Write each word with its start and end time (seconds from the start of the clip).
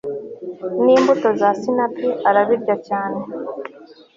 nimbuto 0.83 1.29
za 1.39 1.49
sinapi 1.59 2.07
arabirya 2.29 2.75
cyane 2.87 3.19